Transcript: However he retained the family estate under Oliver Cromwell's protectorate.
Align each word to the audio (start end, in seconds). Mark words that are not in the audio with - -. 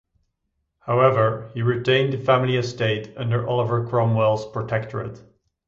However 0.79 1.51
he 1.53 1.61
retained 1.61 2.11
the 2.13 2.17
family 2.17 2.55
estate 2.57 3.13
under 3.17 3.47
Oliver 3.47 3.85
Cromwell's 3.87 4.47
protectorate. 4.47 5.21